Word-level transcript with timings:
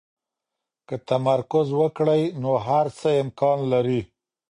که 0.87 0.95
تمرکز 1.09 1.67
وکړئ، 1.81 2.23
نو 2.41 2.51
هر 2.67 2.85
څه 2.99 3.09
امکان 3.23 3.59
لري. 3.71 4.01